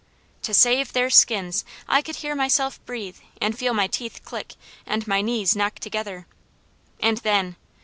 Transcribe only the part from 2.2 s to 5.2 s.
myself breathe, and feel my teeth click, and